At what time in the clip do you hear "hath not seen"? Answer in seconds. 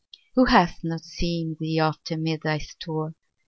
0.45-1.57